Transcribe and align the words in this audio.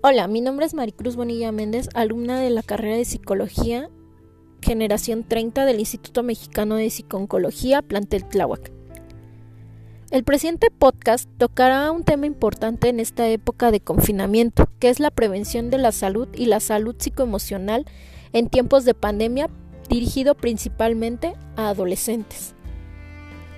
Hola, 0.00 0.28
mi 0.28 0.40
nombre 0.40 0.64
es 0.64 0.74
Maricruz 0.74 1.16
Bonilla 1.16 1.50
Méndez, 1.50 1.88
alumna 1.92 2.38
de 2.38 2.50
la 2.50 2.62
carrera 2.62 2.94
de 2.94 3.04
Psicología, 3.04 3.90
generación 4.62 5.24
30 5.24 5.64
del 5.64 5.80
Instituto 5.80 6.22
Mexicano 6.22 6.76
de 6.76 6.88
Psiconcología, 6.88 7.82
plantel 7.82 8.24
Tláhuac. 8.24 8.70
El 10.12 10.22
presente 10.22 10.70
podcast 10.70 11.28
tocará 11.36 11.90
un 11.90 12.04
tema 12.04 12.26
importante 12.26 12.88
en 12.88 13.00
esta 13.00 13.26
época 13.26 13.72
de 13.72 13.80
confinamiento, 13.80 14.68
que 14.78 14.88
es 14.88 15.00
la 15.00 15.10
prevención 15.10 15.68
de 15.68 15.78
la 15.78 15.90
salud 15.90 16.28
y 16.32 16.46
la 16.46 16.60
salud 16.60 16.94
psicoemocional 16.96 17.84
en 18.32 18.48
tiempos 18.48 18.84
de 18.84 18.94
pandemia, 18.94 19.50
dirigido 19.88 20.36
principalmente 20.36 21.34
a 21.56 21.70
adolescentes. 21.70 22.54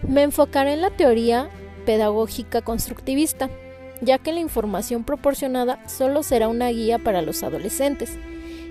Me 0.08 0.22
enfocaré 0.22 0.72
en 0.72 0.80
la 0.80 0.96
teoría 0.96 1.50
pedagógica 1.84 2.62
constructivista, 2.62 3.50
ya 4.00 4.18
que 4.18 4.32
la 4.32 4.40
información 4.40 5.04
proporcionada 5.04 5.86
solo 5.88 6.22
será 6.22 6.48
una 6.48 6.68
guía 6.68 6.98
para 6.98 7.22
los 7.22 7.42
adolescentes 7.42 8.18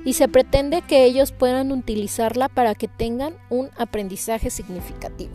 y 0.06 0.14
se 0.14 0.28
pretende 0.28 0.82
que 0.82 1.06
ellos 1.06 1.32
puedan 1.32 1.72
utilizarla 1.72 2.50
para 2.50 2.76
que 2.76 2.88
tengan 2.88 3.36
un 3.50 3.70
aprendizaje 3.78 4.50
significativo. 4.50 5.34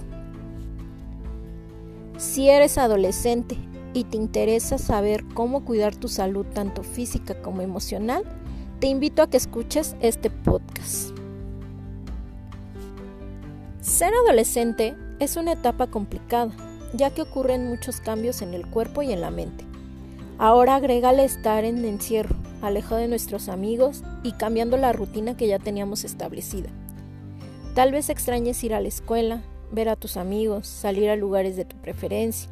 Si 2.16 2.48
eres 2.48 2.78
adolescente 2.78 3.56
y 3.92 4.04
te 4.04 4.16
interesa 4.16 4.78
saber 4.78 5.24
cómo 5.34 5.64
cuidar 5.64 5.94
tu 5.94 6.08
salud 6.08 6.46
tanto 6.46 6.82
física 6.82 7.40
como 7.42 7.60
emocional, 7.60 8.24
te 8.80 8.88
invito 8.88 9.22
a 9.22 9.30
que 9.30 9.36
escuches 9.36 9.96
este 10.00 10.30
podcast. 10.30 11.10
Ser 13.80 14.12
adolescente 14.24 14.96
es 15.18 15.36
una 15.36 15.52
etapa 15.52 15.86
complicada, 15.88 16.52
ya 16.94 17.10
que 17.10 17.22
ocurren 17.22 17.68
muchos 17.68 18.00
cambios 18.00 18.42
en 18.42 18.54
el 18.54 18.66
cuerpo 18.66 19.02
y 19.02 19.12
en 19.12 19.20
la 19.20 19.30
mente. 19.30 19.63
Ahora 20.38 20.74
agrégale 20.74 21.24
estar 21.24 21.64
en 21.64 21.84
encierro, 21.84 22.34
alejado 22.60 22.96
de 22.96 23.08
nuestros 23.08 23.48
amigos 23.48 24.02
y 24.24 24.32
cambiando 24.32 24.76
la 24.76 24.92
rutina 24.92 25.36
que 25.36 25.46
ya 25.46 25.60
teníamos 25.60 26.04
establecida. 26.04 26.70
Tal 27.74 27.92
vez 27.92 28.08
extrañes 28.08 28.62
ir 28.64 28.74
a 28.74 28.80
la 28.80 28.88
escuela, 28.88 29.42
ver 29.70 29.88
a 29.88 29.96
tus 29.96 30.16
amigos, 30.16 30.66
salir 30.66 31.08
a 31.08 31.16
lugares 31.16 31.56
de 31.56 31.64
tu 31.64 31.76
preferencia. 31.76 32.50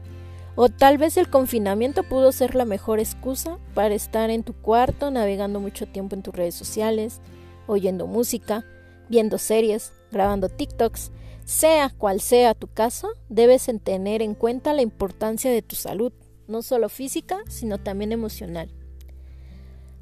O 0.54 0.68
tal 0.68 0.96
vez 0.98 1.16
el 1.16 1.28
confinamiento 1.28 2.04
pudo 2.04 2.30
ser 2.30 2.54
la 2.54 2.64
mejor 2.64 3.00
excusa 3.00 3.58
para 3.74 3.94
estar 3.94 4.30
en 4.30 4.44
tu 4.44 4.52
cuarto 4.52 5.10
navegando 5.10 5.58
mucho 5.58 5.86
tiempo 5.86 6.14
en 6.14 6.22
tus 6.22 6.34
redes 6.34 6.54
sociales, 6.54 7.20
oyendo 7.66 8.06
música, 8.06 8.64
viendo 9.08 9.38
series, 9.38 9.92
grabando 10.12 10.48
TikToks. 10.48 11.10
Sea 11.44 11.90
cual 11.90 12.20
sea 12.20 12.54
tu 12.54 12.68
caso, 12.68 13.08
debes 13.28 13.68
tener 13.82 14.22
en 14.22 14.34
cuenta 14.34 14.72
la 14.72 14.82
importancia 14.82 15.50
de 15.50 15.62
tu 15.62 15.74
salud 15.74 16.12
no 16.48 16.62
solo 16.62 16.88
física, 16.88 17.38
sino 17.48 17.78
también 17.78 18.12
emocional. 18.12 18.70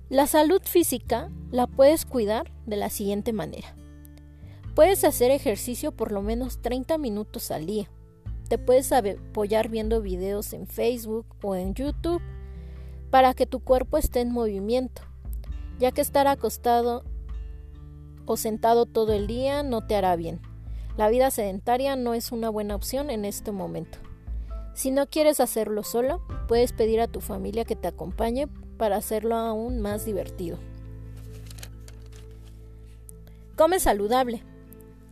La 0.09 0.27
salud 0.27 0.61
física 0.65 1.31
la 1.53 1.67
puedes 1.67 2.05
cuidar 2.05 2.51
de 2.67 2.77
la 2.77 2.91
siguiente 2.91 3.33
manera. 3.33 3.77
Puedes 4.75 5.05
hacer 5.05 5.31
ejercicio 5.31 5.93
por 5.93 6.11
lo 6.11 6.23
menos 6.23 6.63
30 6.63 6.99
minutos 6.99 7.51
al 7.51 7.67
día. 7.67 7.89
Te 8.49 8.59
puedes 8.59 8.91
apoyar 8.93 9.69
viendo 9.69 10.01
videos 10.03 10.53
en 10.53 10.67
Facebook 10.67 11.27
o 11.43 11.55
en 11.55 11.75
YouTube 11.75 12.23
para 13.11 13.35
que 13.35 13.47
tu 13.47 13.61
cuerpo 13.61 13.99
esté 13.99 14.21
en 14.21 14.33
movimiento, 14.33 15.03
ya 15.79 15.93
que 15.93 16.01
estar 16.01 16.27
acostado 16.27 17.05
o 18.27 18.37
sentado 18.37 18.87
todo 18.87 19.13
el 19.13 19.27
día 19.27 19.63
no 19.63 19.87
te 19.87 19.97
hará 19.97 20.17
bien. 20.17 20.41
La 20.97 21.09
vida 21.09 21.31
sedentaria 21.31 21.97
no 21.97 22.15
es 22.15 22.33
una 22.33 22.51
buena 22.51 22.75
opción 22.75 23.11
en 23.11 23.25
este 23.25 23.53
momento. 23.53 23.99
Si 24.81 24.91
no 24.91 25.09
quieres 25.09 25.41
hacerlo 25.41 25.83
solo, 25.83 26.23
puedes 26.49 26.73
pedir 26.73 27.03
a 27.03 27.07
tu 27.07 27.21
familia 27.21 27.67
que 27.67 27.77
te 27.77 27.87
acompañe 27.87 28.49
para 28.79 28.97
hacerlo 28.97 29.37
aún 29.37 29.83
más 29.83 30.07
divertido. 30.07 30.57
Come 33.57 33.79
saludable. 33.79 34.43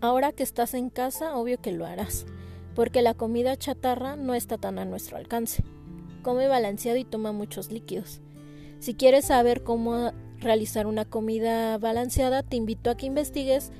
Ahora 0.00 0.32
que 0.32 0.42
estás 0.42 0.72
en 0.72 0.88
casa, 0.88 1.36
obvio 1.36 1.60
que 1.60 1.72
lo 1.72 1.84
harás, 1.84 2.24
porque 2.74 3.02
la 3.02 3.12
comida 3.12 3.58
chatarra 3.58 4.16
no 4.16 4.32
está 4.32 4.56
tan 4.56 4.78
a 4.78 4.86
nuestro 4.86 5.18
alcance. 5.18 5.62
Come 6.22 6.48
balanceado 6.48 6.96
y 6.96 7.04
toma 7.04 7.32
muchos 7.32 7.70
líquidos. 7.70 8.22
Si 8.80 8.94
quieres 8.94 9.26
saber 9.26 9.64
cómo 9.64 10.12
realizar 10.38 10.86
una 10.86 11.04
comida 11.04 11.76
balanceada, 11.76 12.42
te 12.42 12.56
invito 12.56 12.88
a 12.88 12.96
que 12.96 13.04
investigues 13.04 13.70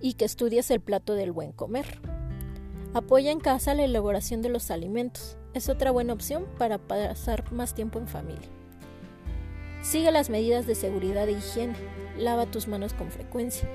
y 0.00 0.14
que 0.14 0.24
estudies 0.24 0.70
el 0.70 0.80
plato 0.80 1.12
del 1.12 1.32
buen 1.32 1.52
comer. 1.52 2.17
Apoya 2.94 3.30
en 3.30 3.40
casa 3.40 3.74
la 3.74 3.84
elaboración 3.84 4.40
de 4.40 4.48
los 4.48 4.70
alimentos. 4.70 5.36
Es 5.52 5.68
otra 5.68 5.90
buena 5.90 6.14
opción 6.14 6.46
para 6.58 6.78
pasar 6.78 7.52
más 7.52 7.74
tiempo 7.74 7.98
en 7.98 8.08
familia. 8.08 8.48
Sigue 9.82 10.10
las 10.10 10.30
medidas 10.30 10.66
de 10.66 10.74
seguridad 10.74 11.28
e 11.28 11.32
higiene. 11.32 11.74
Lava 12.16 12.46
tus 12.46 12.66
manos 12.66 12.94
con 12.94 13.10
frecuencia. 13.10 13.68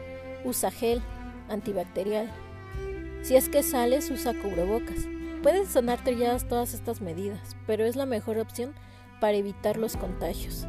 Usa 0.44 0.72
gel 0.72 1.02
antibacterial. 1.48 2.30
Si 3.22 3.36
es 3.36 3.50
que 3.50 3.62
sales, 3.62 4.10
usa 4.10 4.34
cubrebocas. 4.34 5.08
Puedes 5.44 5.70
sonarte 5.70 6.18
ya 6.18 6.36
todas 6.40 6.74
estas 6.74 7.00
medidas, 7.00 7.56
pero 7.68 7.86
es 7.86 7.96
la 7.96 8.08
mejor 8.08 8.40
opción 8.40 8.74
para 9.22 9.38
evitar 9.38 9.78
los 9.78 9.96
contagios. 9.96 10.66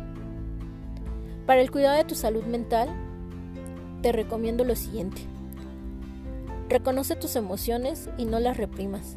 Para 1.47 1.63
el 1.63 1.71
cuidado 1.71 1.97
de 1.97 2.05
tu 2.05 2.15
salud 2.15 2.45
mental, 2.45 2.89
te 4.03 4.13
recomiendo 4.13 4.65
lo 4.65 4.77
siguiente. 4.77 5.23
Reconoce 6.75 7.15
tus 7.15 7.37
emociones 7.37 8.11
y 8.19 8.25
no 8.25 8.41
las 8.41 8.57
reprimas. 8.57 9.15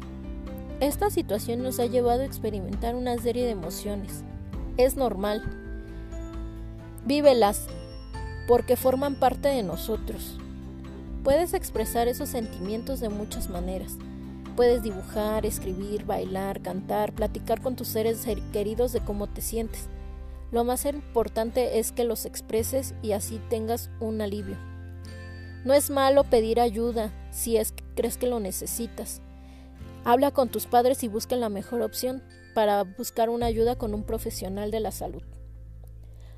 Esta 0.78 1.10
situación 1.10 1.60
nos 1.60 1.80
ha 1.80 1.86
llevado 1.86 2.22
a 2.22 2.24
experimentar 2.24 2.94
una 2.94 3.18
serie 3.18 3.46
de 3.46 3.50
emociones. 3.50 4.22
Es 4.76 4.96
normal. 4.96 5.42
Vívelas 7.04 7.66
porque 8.46 8.76
forman 8.76 9.16
parte 9.16 9.48
de 9.48 9.64
nosotros. 9.64 10.38
Puedes 11.24 11.52
expresar 11.52 12.06
esos 12.06 12.28
sentimientos 12.28 13.00
de 13.00 13.08
muchas 13.08 13.50
maneras. 13.50 13.96
Puedes 14.54 14.84
dibujar, 14.84 15.44
escribir, 15.44 16.04
bailar, 16.04 16.62
cantar, 16.62 17.12
platicar 17.12 17.60
con 17.60 17.74
tus 17.74 17.88
seres 17.88 18.24
queridos 18.52 18.92
de 18.92 19.00
cómo 19.00 19.26
te 19.26 19.40
sientes. 19.40 19.88
Lo 20.52 20.62
más 20.62 20.84
importante 20.84 21.80
es 21.80 21.90
que 21.90 22.04
los 22.04 22.24
expreses 22.24 22.94
y 23.02 23.10
así 23.10 23.40
tengas 23.50 23.90
un 23.98 24.20
alivio. 24.20 24.56
No 25.64 25.74
es 25.74 25.90
malo 25.90 26.22
pedir 26.22 26.60
ayuda 26.60 27.12
si 27.30 27.56
es 27.56 27.72
que 27.72 27.84
crees 27.94 28.16
que 28.16 28.26
lo 28.26 28.40
necesitas. 28.40 29.20
Habla 30.04 30.30
con 30.30 30.48
tus 30.48 30.66
padres 30.66 31.02
y 31.02 31.08
busca 31.08 31.36
la 31.36 31.48
mejor 31.48 31.82
opción 31.82 32.22
para 32.54 32.82
buscar 32.84 33.30
una 33.30 33.46
ayuda 33.46 33.76
con 33.76 33.94
un 33.94 34.04
profesional 34.04 34.70
de 34.70 34.80
la 34.80 34.90
salud. 34.90 35.22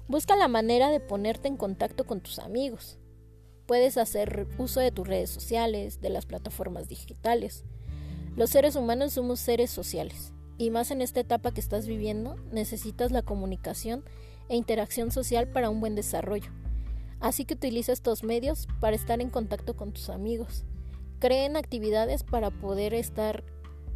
Busca 0.09 0.35
la 0.37 0.49
manera 0.49 0.91
de 0.91 0.99
ponerte 0.99 1.49
en 1.49 1.57
contacto 1.57 2.05
con 2.05 2.21
tus 2.21 2.39
amigos. 2.41 2.99
Puedes 3.67 3.97
hacer 3.97 4.49
uso 4.59 4.81
de 4.81 4.91
tus 4.91 5.07
redes 5.07 5.31
sociales, 5.31 6.01
de 6.01 6.11
las 6.11 6.27
plataformas 6.27 6.89
digitales. 6.89 7.65
Los 8.37 8.51
seres 8.51 8.75
humanos 8.75 9.13
somos 9.13 9.39
seres 9.39 9.71
sociales 9.71 10.33
y 10.59 10.71
más 10.71 10.91
en 10.91 11.01
esta 11.01 11.21
etapa 11.21 11.53
que 11.53 11.61
estás 11.61 11.87
viviendo 11.87 12.37
necesitas 12.51 13.13
la 13.13 13.23
comunicación 13.23 14.05
e 14.49 14.57
interacción 14.57 15.13
social 15.13 15.47
para 15.47 15.71
un 15.71 15.81
buen 15.81 15.95
desarrollo. 15.95 16.51
Así 17.21 17.45
que 17.45 17.55
utiliza 17.55 17.93
estos 17.93 18.25
medios 18.25 18.67
para 18.81 18.97
estar 18.97 19.21
en 19.21 19.31
contacto 19.31 19.77
con 19.77 19.93
tus 19.93 20.11
amigos. 20.11 20.65
Creen 21.21 21.57
actividades 21.57 22.25
para 22.25 22.51
poder 22.51 22.95
estar 22.95 23.45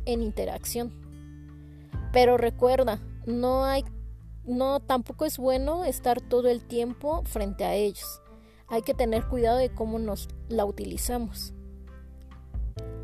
en 0.04 0.22
interacción. 0.22 0.92
Pero 2.12 2.36
recuerda, 2.36 3.00
no 3.26 3.64
hay 3.64 3.84
no 4.46 4.80
tampoco 4.80 5.24
es 5.24 5.38
bueno 5.38 5.84
estar 5.84 6.20
todo 6.20 6.48
el 6.48 6.64
tiempo 6.64 7.22
frente 7.24 7.64
a 7.64 7.74
ellos. 7.74 8.20
Hay 8.68 8.82
que 8.82 8.94
tener 8.94 9.26
cuidado 9.26 9.58
de 9.58 9.72
cómo 9.72 9.98
nos 9.98 10.28
la 10.48 10.64
utilizamos. 10.64 11.54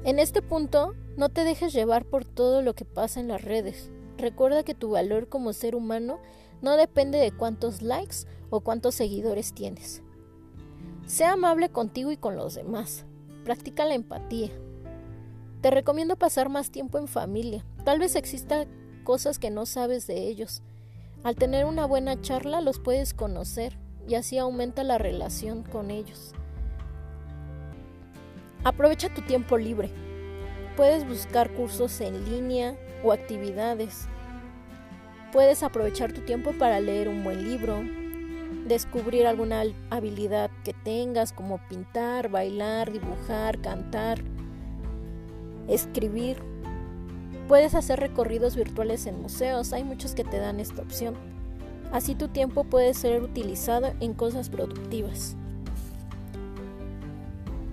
En 0.04 0.19
este 0.19 0.42
punto, 0.42 0.94
no 1.16 1.28
te 1.28 1.44
dejes 1.44 1.72
llevar 1.72 2.04
por 2.04 2.25
todo 2.25 2.62
lo 2.62 2.75
que 2.75 2.84
pasa 2.84 3.21
en 3.21 3.28
las 3.28 3.42
redes. 3.42 3.91
Recuerda 4.18 4.65
que 4.65 4.74
tu 4.74 4.91
valor 4.91 5.28
como 5.28 5.53
ser 5.53 5.74
humano 5.74 6.21
no 6.62 6.77
depende 6.77 7.18
de 7.18 7.33
cuántos 7.33 7.83
likes 7.83 8.27
o 8.50 8.60
cuántos 8.60 8.95
seguidores 8.95 9.54
tienes. 9.54 10.03
Sea 11.06 11.33
amable 11.33 11.71
contigo 11.71 12.10
y 12.10 12.16
con 12.16 12.36
los 12.36 12.54
demás. 12.54 13.04
Practica 13.45 13.84
la 13.87 13.95
empatía. 13.95 14.51
Te 15.60 15.71
recomiendo 15.71 16.16
pasar 16.16 16.48
más 16.48 16.71
tiempo 16.71 16.98
en 16.98 17.09
familia. 17.09 17.65
Tal 17.84 17.98
vez 17.98 18.16
exista 18.16 18.66
cosas 19.04 19.39
que 19.39 19.51
no 19.51 19.66
sabes 19.66 20.07
de 20.07 20.28
ellos. 20.28 20.63
Al 21.22 21.37
tener 21.37 21.65
una 21.65 21.84
buena 21.84 22.21
charla 22.21 22.60
los 22.60 22.78
puedes 22.78 23.13
conocer 23.15 23.78
y 24.09 24.15
así 24.15 24.39
aumenta 24.39 24.84
la 24.84 24.98
relación 24.98 25.63
con 25.63 25.91
ellos. 25.91 26.34
Aprovecha 28.65 29.13
tu 29.13 29.22
tiempo 29.22 29.57
libre. 29.57 29.91
Puedes 30.77 31.07
buscar 31.07 31.53
cursos 31.53 32.01
en 32.01 32.25
línea 32.31 32.77
o 33.03 33.13
actividades. 33.13 34.07
Puedes 35.33 35.63
aprovechar 35.63 36.13
tu 36.13 36.22
tiempo 36.22 36.53
para 36.59 36.81
leer 36.81 37.09
un 37.09 37.22
buen 37.22 37.48
libro, 37.48 37.83
descubrir 38.66 39.26
alguna 39.26 39.62
habilidad 39.91 40.50
que 40.64 40.72
tengas 40.72 41.32
como 41.32 41.58
pintar, 41.68 42.28
bailar, 42.28 42.92
dibujar, 42.92 43.60
cantar, 43.60 44.22
escribir. 45.68 46.36
Puedes 47.48 47.74
hacer 47.74 47.98
recorridos 47.98 48.56
virtuales 48.56 49.06
en 49.06 49.20
museos, 49.20 49.72
hay 49.72 49.84
muchos 49.84 50.14
que 50.14 50.24
te 50.24 50.38
dan 50.38 50.60
esta 50.60 50.82
opción. 50.82 51.14
Así 51.92 52.14
tu 52.14 52.28
tiempo 52.28 52.64
puede 52.64 52.94
ser 52.94 53.22
utilizado 53.22 53.92
en 54.00 54.14
cosas 54.14 54.48
productivas. 54.48 55.36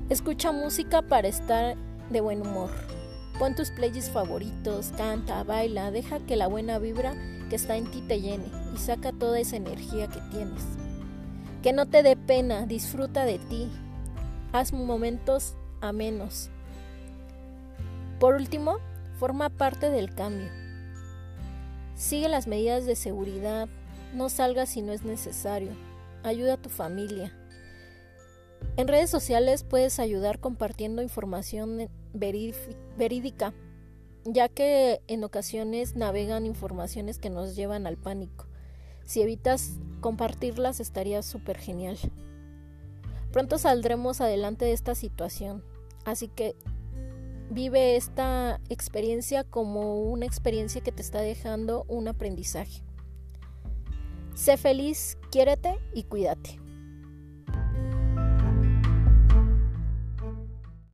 Escucha 0.10 0.52
música 0.52 1.02
para 1.02 1.28
estar 1.28 1.76
de 2.10 2.22
buen 2.22 2.42
humor. 2.42 2.70
Pon 3.38 3.54
tus 3.54 3.70
playlists 3.70 4.10
favoritos, 4.10 4.92
canta, 4.98 5.44
baila, 5.44 5.92
deja 5.92 6.20
que 6.22 6.36
la 6.36 6.48
buena 6.48 6.80
vibra 6.80 7.14
que 7.50 7.56
está 7.56 7.78
en 7.78 7.90
ti 7.90 8.02
te 8.02 8.22
llene 8.22 8.46
y 8.74 8.78
saca 8.78 9.12
toda 9.12 9.40
esa 9.40 9.56
energía 9.56 10.08
que 10.08 10.22
tienes. 10.32 10.64
Que 11.64 11.74
no 11.74 11.86
te 11.86 12.04
dé 12.04 12.16
pena, 12.16 12.66
disfruta 12.66 13.26
de 13.26 13.40
ti. 13.40 13.70
Haz 14.54 14.74
momentos 14.74 15.56
amenos. 15.82 16.50
Por 18.20 18.36
último, 18.36 18.78
forma 19.20 19.50
parte 19.50 19.90
del 19.90 20.14
cambio. 20.14 20.50
Sigue 21.96 22.30
las 22.30 22.48
medidas 22.48 22.86
de 22.86 22.96
seguridad, 22.96 23.68
no 24.14 24.30
salgas 24.30 24.70
si 24.70 24.82
no 24.82 24.92
es 24.92 25.04
necesario, 25.04 25.72
ayuda 26.24 26.54
a 26.54 26.62
tu 26.62 26.70
familia. 26.70 27.34
En 28.76 28.88
redes 28.88 29.10
sociales 29.10 29.64
puedes 29.64 30.00
ayudar 30.00 30.40
compartiendo 30.40 31.02
información 31.02 31.90
verídica, 32.14 33.54
ya 34.30 34.50
que 34.50 35.02
en 35.08 35.24
ocasiones 35.24 35.96
navegan 35.96 36.46
informaciones 36.46 37.18
que 37.18 37.30
nos 37.30 37.56
llevan 37.56 37.88
al 37.88 37.96
pánico. 37.96 38.46
Si 39.06 39.22
evitas 39.22 39.78
compartirlas 40.02 40.82
estaría 40.82 41.24
súper 41.24 41.58
genial. 41.58 41.98
Pronto 43.32 43.58
saldremos 43.58 44.20
adelante 44.20 44.66
de 44.66 44.74
esta 44.74 44.96
situación, 44.96 45.64
así 46.04 46.28
que 46.28 46.56
vive 47.50 47.96
esta 47.96 48.60
experiencia 48.68 49.46
como 49.46 50.02
una 50.02 50.26
experiencia 50.26 50.82
que 50.82 50.92
te 50.92 51.02
está 51.02 51.22
dejando 51.22 51.86
un 51.88 52.10
aprendizaje. 52.10 52.84
Sé 54.36 54.58
feliz, 54.58 55.18
quiérete 55.32 55.80
y 55.94 56.04
cuídate. 56.04 56.67